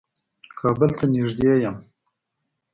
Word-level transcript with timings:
کابل 0.59 0.89
ته 0.99 1.05
نېږدې 1.13 1.53
يم. 1.63 1.75